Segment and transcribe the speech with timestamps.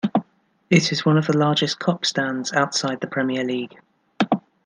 [0.71, 3.77] It is one of the largest Kop stands outside the Premier League.